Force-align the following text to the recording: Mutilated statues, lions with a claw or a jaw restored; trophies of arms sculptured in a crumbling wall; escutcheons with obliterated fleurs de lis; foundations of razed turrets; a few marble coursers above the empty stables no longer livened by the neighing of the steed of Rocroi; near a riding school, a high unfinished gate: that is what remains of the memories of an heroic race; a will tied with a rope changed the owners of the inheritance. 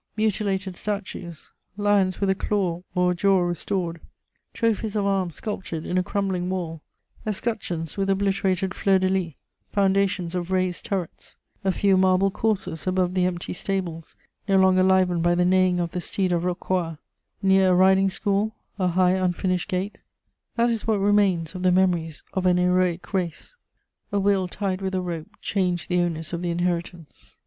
Mutilated 0.17 0.75
statues, 0.75 1.51
lions 1.77 2.19
with 2.19 2.29
a 2.31 2.33
claw 2.33 2.81
or 2.95 3.11
a 3.11 3.15
jaw 3.15 3.41
restored; 3.41 4.01
trophies 4.51 4.95
of 4.95 5.05
arms 5.05 5.35
sculptured 5.35 5.85
in 5.85 5.95
a 5.95 6.01
crumbling 6.01 6.49
wall; 6.49 6.81
escutcheons 7.23 7.97
with 7.97 8.09
obliterated 8.09 8.73
fleurs 8.73 9.01
de 9.01 9.09
lis; 9.09 9.33
foundations 9.71 10.33
of 10.33 10.49
razed 10.49 10.85
turrets; 10.85 11.35
a 11.63 11.71
few 11.71 11.97
marble 11.97 12.31
coursers 12.31 12.87
above 12.87 13.13
the 13.13 13.25
empty 13.25 13.53
stables 13.53 14.15
no 14.47 14.57
longer 14.57 14.81
livened 14.81 15.21
by 15.21 15.35
the 15.35 15.45
neighing 15.45 15.79
of 15.79 15.91
the 15.91 16.01
steed 16.01 16.31
of 16.31 16.45
Rocroi; 16.45 16.97
near 17.43 17.69
a 17.69 17.75
riding 17.75 18.09
school, 18.09 18.55
a 18.79 18.87
high 18.87 19.11
unfinished 19.11 19.69
gate: 19.69 19.99
that 20.55 20.71
is 20.71 20.87
what 20.87 20.97
remains 20.97 21.53
of 21.53 21.61
the 21.61 21.71
memories 21.71 22.23
of 22.33 22.47
an 22.47 22.57
heroic 22.57 23.13
race; 23.13 23.55
a 24.11 24.19
will 24.19 24.47
tied 24.47 24.81
with 24.81 24.95
a 24.95 25.01
rope 25.01 25.29
changed 25.41 25.89
the 25.89 25.99
owners 25.99 26.33
of 26.33 26.41
the 26.41 26.49
inheritance. 26.49 27.35